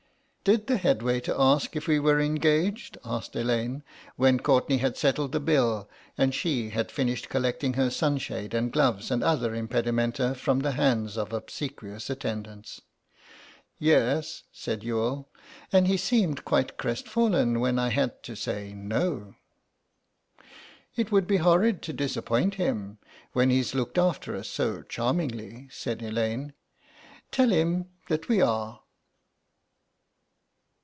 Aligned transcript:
"Did 0.43 0.65
the 0.65 0.77
head 0.77 1.03
waiter 1.03 1.35
ask 1.37 1.75
if 1.75 1.87
we 1.87 1.99
were 1.99 2.19
engaged?" 2.19 2.97
asked 3.05 3.35
Elaine, 3.35 3.83
when 4.15 4.39
Courtenay 4.39 4.77
had 4.77 4.97
settled 4.97 5.33
the 5.33 5.39
bill, 5.39 5.87
and 6.17 6.33
she 6.33 6.71
had 6.71 6.89
finished 6.91 7.29
collecting 7.29 7.73
her 7.73 7.91
sunshade 7.91 8.55
and 8.55 8.73
gloves 8.73 9.11
and 9.11 9.23
other 9.23 9.53
impedimenta 9.53 10.33
from 10.33 10.61
the 10.61 10.71
hands 10.71 11.15
of 11.15 11.31
obsequious 11.31 12.09
attendants. 12.09 12.81
"Yes," 13.77 14.41
said 14.51 14.83
Youghal, 14.83 15.29
"and 15.71 15.85
he 15.85 15.95
seemed 15.95 16.43
quite 16.43 16.75
crestfallen 16.75 17.59
when 17.59 17.77
I 17.77 17.89
had 17.89 18.23
to 18.23 18.35
say 18.35 18.73
'no.'" 18.73 19.35
"It 20.95 21.11
would 21.11 21.27
be 21.27 21.37
horrid 21.37 21.83
to 21.83 21.93
disappoint 21.93 22.55
him 22.55 22.97
when 23.33 23.51
he's 23.51 23.75
looked 23.75 23.99
after 23.99 24.35
us 24.35 24.47
so 24.47 24.81
charmingly," 24.81 25.67
said 25.69 26.01
Elaine; 26.01 26.53
"tell 27.31 27.49
him 27.51 27.89
that 28.07 28.27
we 28.27 28.41
are." 28.41 28.79